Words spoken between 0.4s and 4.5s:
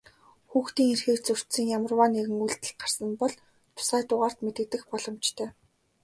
Хүүхдийн эрхийг зөрчсөн ямарваа нэгэн үйлдэл гарсан бол тусгай дугаарт